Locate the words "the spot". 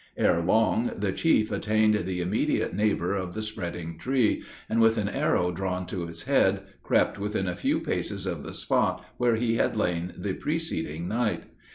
8.41-9.05